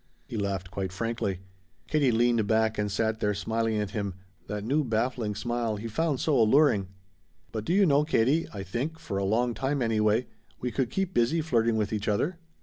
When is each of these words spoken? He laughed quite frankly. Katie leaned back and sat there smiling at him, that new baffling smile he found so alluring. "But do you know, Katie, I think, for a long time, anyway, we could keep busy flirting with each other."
He 0.25 0.35
laughed 0.35 0.71
quite 0.71 0.91
frankly. 0.91 1.41
Katie 1.87 2.11
leaned 2.11 2.47
back 2.47 2.79
and 2.79 2.91
sat 2.91 3.19
there 3.19 3.35
smiling 3.35 3.77
at 3.77 3.91
him, 3.91 4.15
that 4.47 4.63
new 4.63 4.83
baffling 4.83 5.35
smile 5.35 5.75
he 5.75 5.87
found 5.87 6.19
so 6.19 6.39
alluring. 6.41 6.87
"But 7.51 7.65
do 7.65 7.73
you 7.73 7.85
know, 7.85 8.03
Katie, 8.03 8.47
I 8.51 8.63
think, 8.63 8.97
for 8.97 9.19
a 9.19 9.23
long 9.23 9.53
time, 9.53 9.79
anyway, 9.79 10.25
we 10.59 10.71
could 10.71 10.89
keep 10.89 11.13
busy 11.13 11.39
flirting 11.39 11.77
with 11.77 11.93
each 11.93 12.07
other." 12.07 12.39